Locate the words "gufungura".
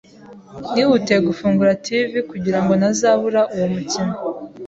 1.27-1.77